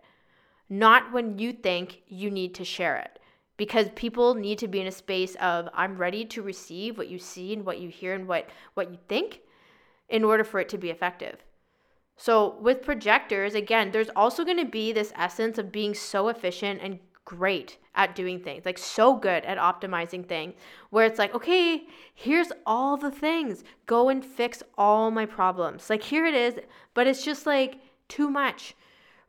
[0.79, 3.19] not when you think you need to share it.
[3.59, 7.19] Because people need to be in a space of, I'm ready to receive what you
[7.19, 9.41] see and what you hear and what, what you think
[10.09, 11.45] in order for it to be effective.
[12.17, 16.81] So, with projectors, again, there's also going to be this essence of being so efficient
[16.83, 20.55] and great at doing things, like so good at optimizing things,
[20.91, 21.83] where it's like, okay,
[22.15, 25.91] here's all the things, go and fix all my problems.
[25.91, 26.55] Like, here it is,
[26.95, 28.75] but it's just like too much,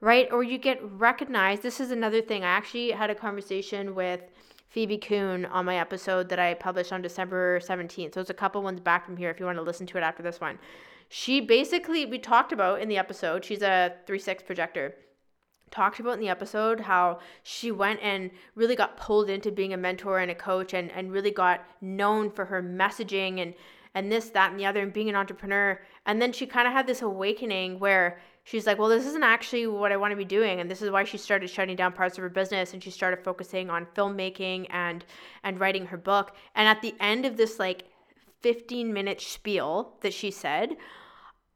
[0.03, 0.27] right?
[0.33, 1.63] Or you get recognized.
[1.63, 2.43] This is another thing.
[2.43, 4.19] I actually had a conversation with
[4.67, 8.13] Phoebe Kuhn on my episode that I published on December 17th.
[8.13, 10.01] So it's a couple ones back from here if you want to listen to it
[10.01, 10.59] after this one.
[11.07, 14.93] She basically, we talked about in the episode, she's a 3 6 projector
[15.71, 19.77] talked about in the episode how she went and really got pulled into being a
[19.77, 23.55] mentor and a coach and, and really got known for her messaging and
[23.95, 26.73] and this that and the other and being an entrepreneur and then she kind of
[26.73, 30.25] had this awakening where she's like well this isn't actually what i want to be
[30.25, 32.91] doing and this is why she started shutting down parts of her business and she
[32.91, 35.05] started focusing on filmmaking and
[35.43, 37.83] and writing her book and at the end of this like
[38.41, 40.75] 15 minute spiel that she said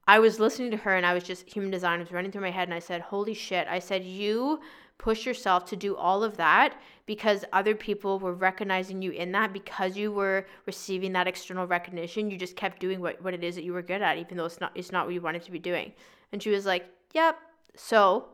[0.07, 2.49] I was listening to her and I was just human design was running through my
[2.49, 4.61] head and I said, "Holy shit." I said, "You
[4.97, 9.51] push yourself to do all of that because other people were recognizing you in that
[9.53, 12.31] because you were receiving that external recognition.
[12.31, 14.45] You just kept doing what, what it is that you were good at, even though
[14.45, 15.91] it's not it's not what you wanted to be doing."
[16.31, 17.39] And she was like, "Yep."
[17.75, 18.29] So,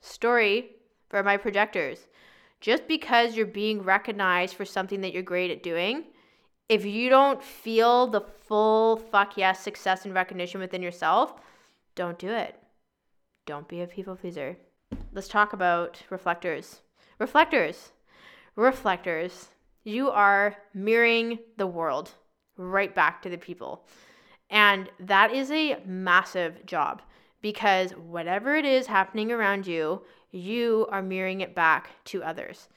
[0.00, 0.76] story
[1.08, 2.06] for my projectors.
[2.60, 6.04] Just because you're being recognized for something that you're great at doing
[6.70, 11.34] if you don't feel the full fuck yes success and recognition within yourself,
[11.96, 12.54] don't do it.
[13.44, 14.56] Don't be a people pleaser.
[15.12, 16.80] Let's talk about reflectors.
[17.18, 17.90] Reflectors.
[18.54, 19.48] Reflectors.
[19.82, 22.12] You are mirroring the world
[22.56, 23.84] right back to the people.
[24.48, 27.02] And that is a massive job
[27.42, 32.68] because whatever it is happening around you, you are mirroring it back to others.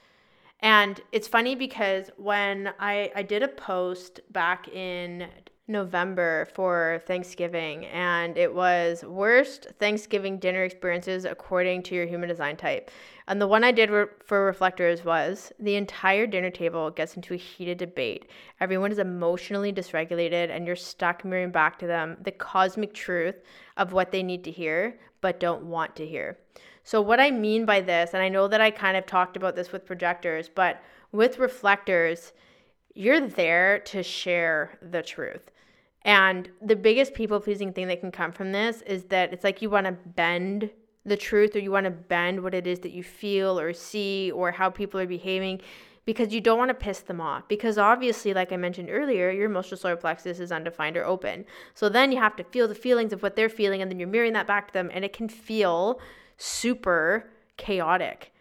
[0.60, 5.28] And it's funny because when I, I did a post back in
[5.68, 12.58] November for Thanksgiving, and it was worst Thanksgiving dinner experiences according to your human design
[12.58, 12.92] type.
[13.28, 17.34] And the one I did re- for reflectors was the entire dinner table gets into
[17.34, 18.30] a heated debate.
[18.60, 23.36] Everyone is emotionally dysregulated, and you're stuck mirroring back to them the cosmic truth
[23.78, 26.38] of what they need to hear but don't want to hear.
[26.84, 29.56] So, what I mean by this, and I know that I kind of talked about
[29.56, 32.34] this with projectors, but with reflectors,
[32.94, 35.50] you're there to share the truth.
[36.06, 39.62] And the biggest people pleasing thing that can come from this is that it's like
[39.62, 40.70] you want to bend
[41.06, 44.32] the truth or you want to bend what it is that you feel or see
[44.32, 45.62] or how people are behaving
[46.06, 47.48] because you don't want to piss them off.
[47.48, 51.46] Because obviously, like I mentioned earlier, your emotional solar plexus is undefined or open.
[51.74, 54.10] So then you have to feel the feelings of what they're feeling and then you're
[54.10, 56.00] mirroring that back to them and it can feel
[56.38, 58.34] super chaotic.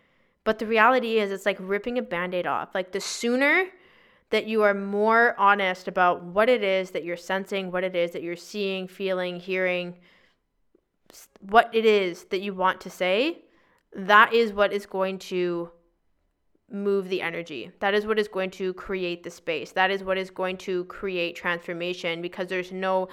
[0.45, 2.75] But the reality is, it's like ripping a band aid off.
[2.75, 3.67] Like the sooner
[4.33, 8.13] that you are more honest about what it is that you're sensing, what it is
[8.13, 9.99] that you're seeing, feeling, hearing,
[11.41, 13.43] what it is that you want to say,
[13.95, 15.71] that is what is going to
[16.71, 17.71] move the energy.
[17.81, 19.73] That is what is going to create the space.
[19.73, 23.09] That is what is going to create transformation because there's no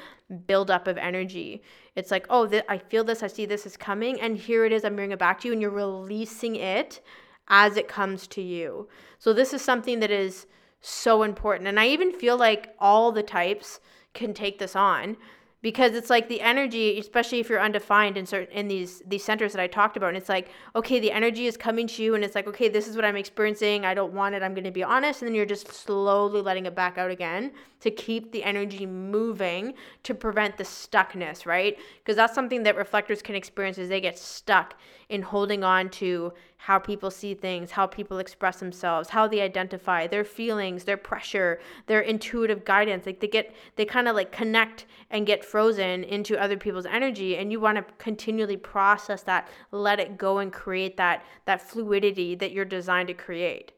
[0.48, 1.62] buildup of energy.
[1.98, 4.72] It's like, oh, th- I feel this, I see this is coming, and here it
[4.72, 7.02] is, I'm bringing it back to you, and you're releasing it
[7.50, 8.88] as it comes to you.
[9.18, 10.46] So, this is something that is
[10.82, 11.68] so important.
[11.68, 13.80] And I even feel like all the types
[14.14, 15.18] can take this on
[15.62, 19.52] because it's like the energy especially if you're undefined in certain in these these centers
[19.52, 22.24] that i talked about and it's like okay the energy is coming to you and
[22.24, 24.72] it's like okay this is what i'm experiencing i don't want it i'm going to
[24.72, 28.44] be honest and then you're just slowly letting it back out again to keep the
[28.44, 33.90] energy moving to prevent the stuckness right because that's something that reflectors can experience is
[33.90, 34.76] they get stuck
[35.10, 40.06] in holding on to how people see things, how people express themselves, how they identify
[40.06, 43.08] their feelings, their pressure, their intuitive guidance.
[43.08, 47.38] Like they get, they kind of like connect and get frozen into other people's energy.
[47.38, 52.36] And you want to continually process that, let it go and create that, that fluidity
[52.36, 53.72] that you're designed to create.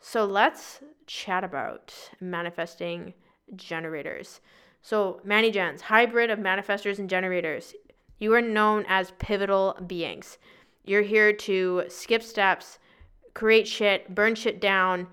[0.00, 3.14] So let's chat about manifesting
[3.56, 4.40] generators.
[4.82, 7.74] So, Manny Gens, hybrid of manifestors and generators.
[8.18, 10.38] You are known as pivotal beings.
[10.84, 12.78] You're here to skip steps,
[13.32, 15.08] create shit, burn shit down,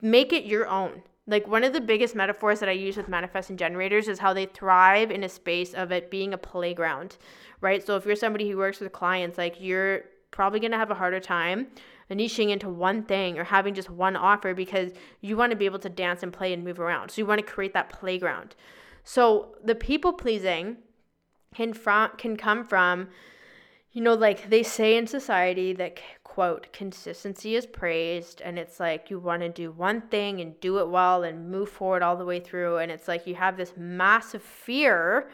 [0.00, 1.02] make it your own.
[1.26, 4.46] Like one of the biggest metaphors that I use with manifesting generators is how they
[4.46, 7.16] thrive in a space of it being a playground,
[7.62, 7.84] right?
[7.84, 10.94] So if you're somebody who works with clients, like you're probably going to have a
[10.94, 11.68] harder time
[12.10, 15.78] niching into one thing or having just one offer because you want to be able
[15.78, 17.10] to dance and play and move around.
[17.10, 18.54] So you want to create that playground.
[19.04, 20.76] So the people pleasing
[21.54, 23.08] can from can come from
[23.92, 29.08] you know like they say in society that quote consistency is praised and it's like
[29.08, 32.24] you want to do one thing and do it well and move forward all the
[32.24, 35.30] way through and it's like you have this massive fear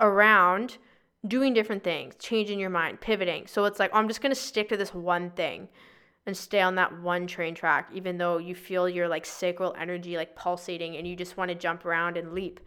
[0.00, 0.78] around
[1.26, 3.46] doing different things changing your mind pivoting.
[3.46, 5.68] So it's like oh, i'm just going to stick to this one thing
[6.26, 10.16] and stay on that one train track even though you feel your like sacral energy
[10.16, 12.58] like pulsating and you just want to jump around and leap.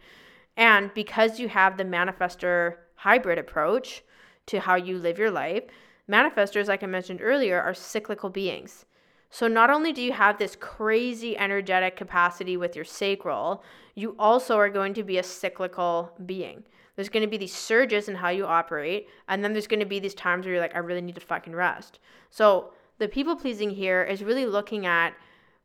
[0.56, 4.02] And because you have the manifestor hybrid approach
[4.46, 5.64] to how you live your life,
[6.10, 8.84] manifestors, like I mentioned earlier, are cyclical beings.
[9.30, 13.62] So not only do you have this crazy energetic capacity with your sacral,
[13.94, 16.64] you also are going to be a cyclical being.
[16.94, 19.86] There's going to be these surges in how you operate, and then there's going to
[19.86, 21.98] be these times where you're like, I really need to fucking rest.
[22.30, 25.14] So the people pleasing here is really looking at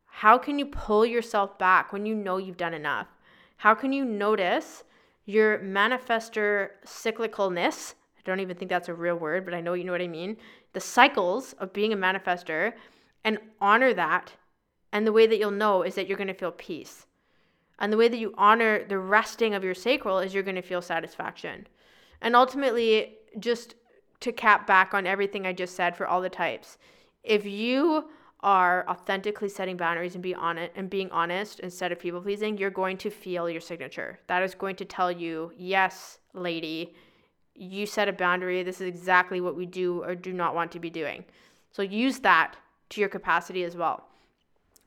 [0.06, 3.06] how can you pull yourself back when you know you've done enough?
[3.56, 4.84] How can you notice
[5.24, 7.94] your manifestor cyclicalness?
[8.16, 10.08] I don't even think that's a real word, but I know you know what I
[10.08, 10.36] mean.
[10.72, 12.72] The cycles of being a manifestor
[13.24, 14.32] and honor that.
[14.92, 17.06] And the way that you'll know is that you're going to feel peace.
[17.78, 20.62] And the way that you honor the resting of your sacral is you're going to
[20.62, 21.66] feel satisfaction.
[22.20, 23.74] And ultimately, just
[24.20, 26.78] to cap back on everything I just said for all the types,
[27.24, 28.08] if you
[28.42, 32.58] are authentically setting boundaries and be on it and being honest instead of people pleasing,
[32.58, 34.18] you're going to feel your signature.
[34.26, 36.94] That is going to tell you, yes, lady,
[37.54, 38.62] you set a boundary.
[38.62, 41.24] This is exactly what we do or do not want to be doing.
[41.70, 42.56] So use that
[42.90, 44.08] to your capacity as well.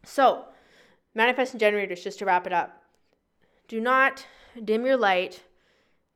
[0.03, 0.45] So,
[1.15, 2.83] manifesting generators, just to wrap it up,
[3.67, 4.25] do not
[4.63, 5.43] dim your light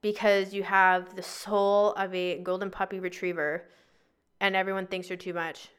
[0.01, 3.65] because you have the soul of a golden puppy retriever
[4.39, 5.69] and everyone thinks you're too much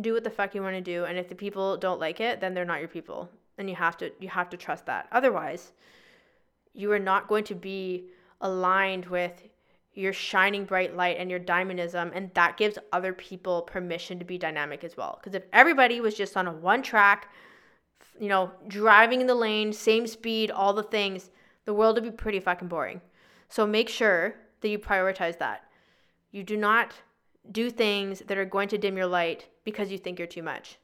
[0.00, 2.40] do what the fuck you want to do and if the people don't like it
[2.40, 3.28] then they're not your people.
[3.56, 5.08] And you have to you have to trust that.
[5.12, 5.72] Otherwise
[6.74, 8.06] you are not going to be
[8.40, 9.42] aligned with
[9.94, 14.38] your shining bright light and your diamondism and that gives other people permission to be
[14.38, 15.18] dynamic as well.
[15.18, 17.28] Because if everybody was just on a one track
[18.20, 21.30] you know driving in the lane same speed all the things
[21.64, 23.00] the world would be pretty fucking boring.
[23.48, 25.64] So make sure that you prioritize that.
[26.30, 26.94] You do not
[27.50, 30.78] do things that are going to dim your light because you think you're too much.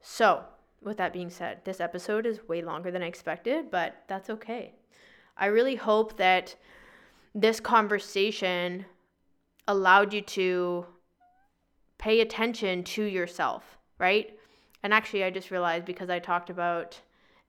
[0.00, 0.44] So,
[0.80, 4.72] with that being said, this episode is way longer than I expected, but that's okay.
[5.36, 6.56] I really hope that
[7.34, 8.86] this conversation
[9.68, 10.86] allowed you to
[11.98, 14.38] pay attention to yourself, right?
[14.82, 16.98] And actually, I just realized because I talked about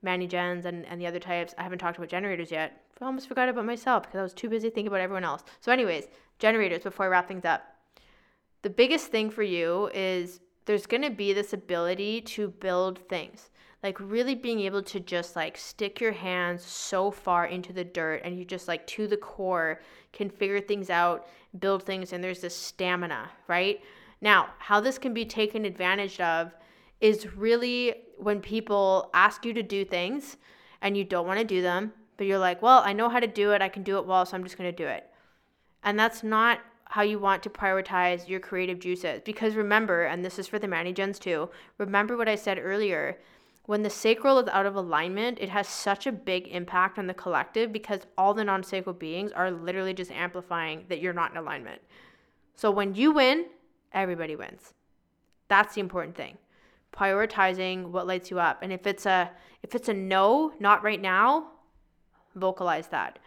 [0.02, 2.82] Manny Gens and, and the other types, I haven't talked about generators yet.
[3.00, 5.42] I almost forgot about myself because I was too busy thinking about everyone else.
[5.60, 6.04] So, anyways,
[6.38, 7.73] generators, before I wrap things up
[8.64, 13.50] the biggest thing for you is there's going to be this ability to build things
[13.82, 18.22] like really being able to just like stick your hands so far into the dirt
[18.24, 19.82] and you just like to the core
[20.14, 21.26] can figure things out
[21.58, 23.82] build things and there's this stamina right?
[24.22, 26.54] Now how this can be taken advantage of
[27.02, 30.38] is really when people ask you to do things
[30.80, 33.26] and you don't want to do them but you're like well i know how to
[33.26, 35.10] do it i can do it well so i'm just going to do it.
[35.82, 36.60] And that's not
[36.94, 39.20] how you want to prioritize your creative juices.
[39.24, 43.18] Because remember, and this is for the Manny Gens too, remember what I said earlier.
[43.66, 47.12] When the sacral is out of alignment, it has such a big impact on the
[47.12, 51.36] collective because all the non sacral beings are literally just amplifying that you're not in
[51.36, 51.82] alignment.
[52.54, 53.46] So when you win,
[53.90, 54.72] everybody wins.
[55.48, 56.38] That's the important thing.
[56.92, 58.60] Prioritizing what lights you up.
[58.62, 59.32] And if it's a
[59.64, 61.48] if it's a no, not right now,
[62.36, 63.18] vocalize that.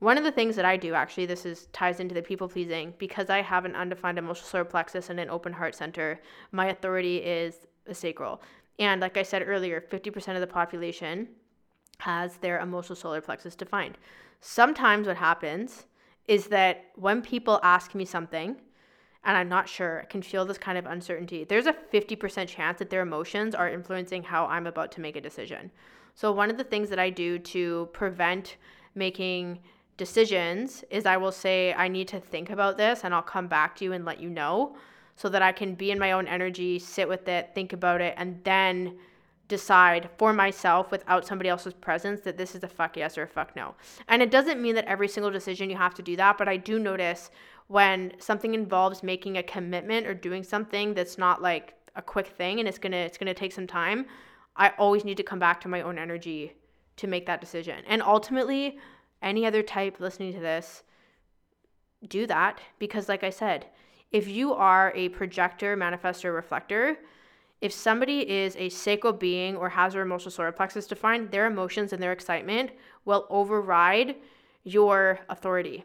[0.00, 2.94] One of the things that I do actually, this is ties into the people pleasing
[2.98, 6.20] because I have an undefined emotional solar plexus and an open heart center.
[6.52, 8.40] My authority is a sacral,
[8.78, 11.28] and like I said earlier, fifty percent of the population
[11.98, 13.98] has their emotional solar plexus defined.
[14.40, 15.86] Sometimes what happens
[16.28, 18.56] is that when people ask me something
[19.24, 22.78] and I'm not sure, I can feel this kind of uncertainty, there's a 50% chance
[22.78, 25.72] that their emotions are influencing how I'm about to make a decision.
[26.14, 28.56] So, one of the things that I do to prevent
[28.94, 29.58] making
[29.98, 33.76] decisions is I will say, I need to think about this and I'll come back
[33.76, 34.76] to you and let you know
[35.16, 38.14] so that I can be in my own energy, sit with it, think about it,
[38.16, 38.96] and then
[39.48, 43.26] decide for myself without somebody else's presence that this is a fuck yes or a
[43.26, 43.74] fuck no.
[44.08, 46.56] And it doesn't mean that every single decision you have to do that, but I
[46.56, 47.30] do notice
[47.66, 52.60] when something involves making a commitment or doing something that's not like a quick thing
[52.60, 54.06] and it's going to it's going to take some time,
[54.56, 56.52] I always need to come back to my own energy
[56.96, 57.82] to make that decision.
[57.86, 58.78] And ultimately,
[59.22, 60.82] any other type listening to this
[62.06, 63.66] do that because like I said,
[64.12, 66.96] if you are a projector, manifestor, reflector,
[67.60, 71.92] if somebody is a sacral being or has their emotional solar plexus defined, their emotions
[71.92, 72.70] and their excitement
[73.04, 74.16] will override
[74.62, 75.84] your authority,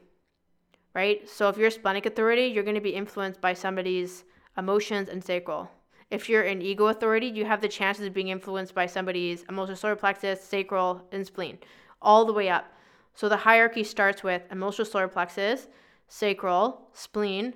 [0.94, 1.28] right?
[1.28, 4.24] So if you're a splenic authority, you're going to be influenced by somebody's
[4.58, 5.70] emotions and sacral.
[6.12, 9.76] If you're an ego authority, you have the chances of being influenced by somebody's emotional
[9.76, 11.58] solar plexus, sacral, and spleen,
[12.04, 12.72] all the way up.
[13.14, 15.68] So the hierarchy starts with emotional solar plexus,
[16.08, 17.54] sacral, spleen,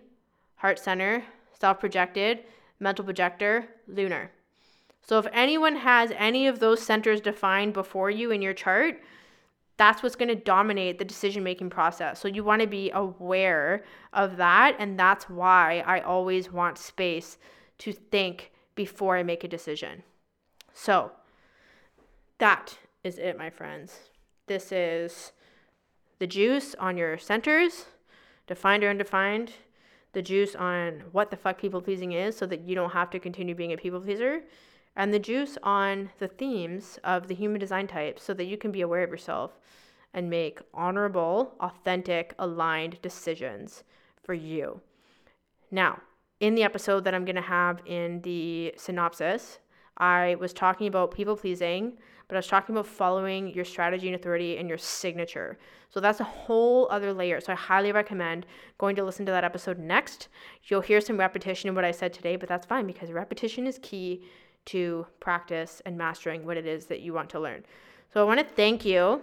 [0.58, 1.24] heart center,
[1.60, 2.44] self projected,
[2.80, 4.32] mental projector, lunar.
[5.02, 9.02] So if anyone has any of those centers defined before you in your chart,
[9.78, 12.20] that's what's going to dominate the decision making process.
[12.20, 14.76] So you want to be aware of that.
[14.80, 17.38] And that's why I always want space
[17.80, 20.04] to think before I make a decision.
[20.74, 21.12] So
[22.40, 24.10] that is it, my friends.
[24.48, 25.32] This is
[26.20, 27.86] the juice on your centers,
[28.48, 29.54] defined or undefined,
[30.14, 33.20] the juice on what the fuck people pleasing is so that you don't have to
[33.20, 34.42] continue being a people pleaser,
[34.96, 38.72] and the juice on the themes of the human design type so that you can
[38.72, 39.60] be aware of yourself
[40.14, 43.84] and make honorable, authentic, aligned decisions
[44.24, 44.82] for you.
[45.70, 46.02] Now,
[46.40, 49.60] in the episode that I'm going to have in the synopsis,
[49.98, 51.98] I was talking about people pleasing,
[52.28, 55.58] but I was talking about following your strategy and authority and your signature.
[55.90, 57.40] So that's a whole other layer.
[57.40, 58.46] So I highly recommend
[58.78, 60.28] going to listen to that episode next.
[60.64, 63.80] You'll hear some repetition in what I said today, but that's fine because repetition is
[63.82, 64.24] key
[64.66, 67.64] to practice and mastering what it is that you want to learn.
[68.14, 69.22] So I want to thank you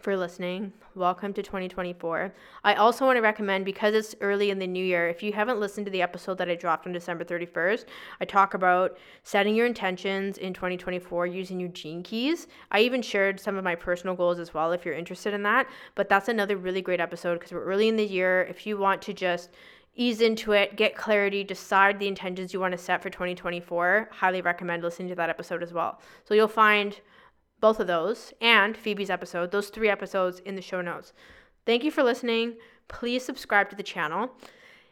[0.00, 0.72] for listening.
[0.94, 2.34] Welcome to 2024.
[2.64, 5.60] I also want to recommend because it's early in the new year, if you haven't
[5.60, 7.84] listened to the episode that I dropped on December 31st,
[8.20, 12.46] I talk about setting your intentions in 2024 using your gene keys.
[12.70, 15.66] I even shared some of my personal goals as well if you're interested in that,
[15.94, 18.42] but that's another really great episode because we're early in the year.
[18.48, 19.50] If you want to just
[19.96, 24.42] ease into it, get clarity, decide the intentions you want to set for 2024, highly
[24.42, 26.00] recommend listening to that episode as well.
[26.24, 26.98] So you'll find
[27.60, 31.12] both of those and Phoebe's episode, those three episodes in the show notes.
[31.64, 32.56] Thank you for listening.
[32.88, 34.30] Please subscribe to the channel.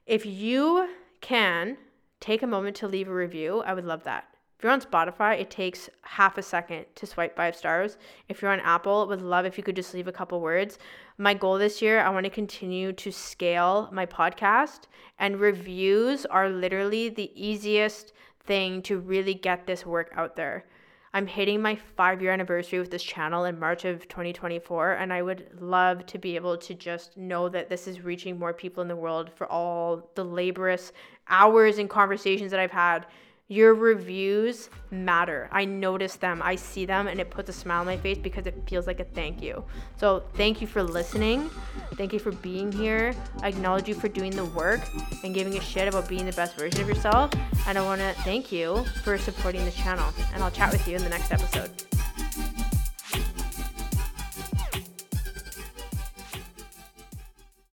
[0.07, 0.89] If you
[1.21, 1.77] can
[2.21, 4.25] take a moment to leave a review, I would love that.
[4.59, 7.99] If you're on Spotify, it takes half a second to swipe five stars.
[8.29, 10.79] If you're on Apple, would love if you could just leave a couple words.
[11.19, 14.83] My goal this year, I want to continue to scale my podcast,
[15.19, 18.13] and reviews are literally the easiest
[18.45, 20.65] thing to really get this work out there.
[21.15, 25.23] I'm hitting my five year anniversary with this channel in March of 2024, and I
[25.23, 28.89] would love to be able to just know that this is reaching more people in
[28.89, 30.93] the world for all the laborious
[31.29, 33.07] hours and conversations that I've had
[33.49, 35.49] your reviews matter.
[35.53, 38.47] I notice them, I see them, and it puts a smile on my face because
[38.47, 39.65] it feels like a thank you.
[39.97, 41.51] So, thank you for listening.
[41.95, 43.15] Thank you for being here.
[43.43, 44.81] I acknowledge you for doing the work
[45.23, 47.33] and giving a shit about being the best version of yourself.
[47.67, 50.13] And I want to thank you for supporting this channel.
[50.33, 51.71] And I'll chat with you in the next episode.